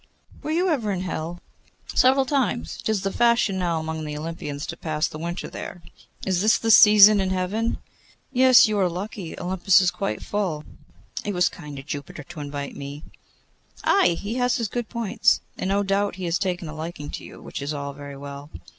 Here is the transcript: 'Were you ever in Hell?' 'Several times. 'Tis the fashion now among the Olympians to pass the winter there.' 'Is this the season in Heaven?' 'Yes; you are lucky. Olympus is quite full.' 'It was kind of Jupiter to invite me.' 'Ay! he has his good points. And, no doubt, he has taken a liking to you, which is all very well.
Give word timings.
'Were 0.41 0.49
you 0.49 0.67
ever 0.67 0.91
in 0.91 1.01
Hell?' 1.01 1.39
'Several 1.93 2.25
times. 2.25 2.79
'Tis 2.83 3.03
the 3.03 3.11
fashion 3.13 3.59
now 3.59 3.79
among 3.79 4.03
the 4.03 4.17
Olympians 4.17 4.65
to 4.65 4.75
pass 4.75 5.07
the 5.07 5.19
winter 5.19 5.47
there.' 5.47 5.83
'Is 6.25 6.41
this 6.41 6.57
the 6.57 6.71
season 6.71 7.21
in 7.21 7.29
Heaven?' 7.29 7.77
'Yes; 8.33 8.67
you 8.67 8.79
are 8.79 8.89
lucky. 8.89 9.39
Olympus 9.39 9.79
is 9.79 9.91
quite 9.91 10.23
full.' 10.23 10.63
'It 11.23 11.35
was 11.35 11.49
kind 11.49 11.77
of 11.77 11.85
Jupiter 11.85 12.23
to 12.23 12.39
invite 12.39 12.75
me.' 12.75 13.03
'Ay! 13.83 14.17
he 14.19 14.33
has 14.37 14.55
his 14.57 14.67
good 14.69 14.89
points. 14.89 15.41
And, 15.55 15.67
no 15.67 15.83
doubt, 15.83 16.15
he 16.15 16.25
has 16.25 16.39
taken 16.39 16.67
a 16.67 16.73
liking 16.73 17.11
to 17.11 17.23
you, 17.23 17.39
which 17.39 17.61
is 17.61 17.71
all 17.71 17.93
very 17.93 18.17
well. 18.17 18.49